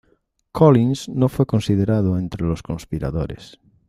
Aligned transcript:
Collins 0.51 1.07
no 1.09 1.29
fue 1.29 1.45
considerado 1.45 2.17
entre 2.17 2.43
los 2.43 2.63
conspiradores. 2.63 3.59